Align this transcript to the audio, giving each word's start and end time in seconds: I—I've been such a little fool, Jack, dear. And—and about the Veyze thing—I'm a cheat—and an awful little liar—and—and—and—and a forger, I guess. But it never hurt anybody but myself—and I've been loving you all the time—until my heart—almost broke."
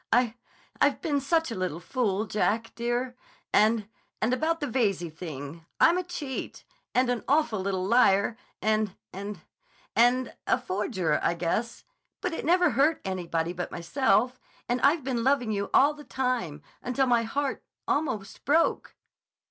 I—I've 0.13 0.99
been 0.99 1.21
such 1.21 1.51
a 1.51 1.55
little 1.55 1.79
fool, 1.79 2.25
Jack, 2.25 2.73
dear. 2.73 3.15
And—and 3.53 4.33
about 4.33 4.59
the 4.59 4.65
Veyze 4.65 5.13
thing—I'm 5.13 5.99
a 5.99 6.03
cheat—and 6.03 7.07
an 7.07 7.23
awful 7.27 7.59
little 7.59 7.85
liar—and—and—and—and 7.85 10.33
a 10.47 10.57
forger, 10.57 11.19
I 11.21 11.35
guess. 11.35 11.83
But 12.19 12.33
it 12.33 12.45
never 12.45 12.71
hurt 12.71 12.99
anybody 13.05 13.53
but 13.53 13.71
myself—and 13.71 14.81
I've 14.81 15.03
been 15.03 15.23
loving 15.23 15.51
you 15.51 15.69
all 15.71 15.93
the 15.93 16.03
time—until 16.03 17.05
my 17.05 17.21
heart—almost 17.21 18.43
broke." 18.43 18.95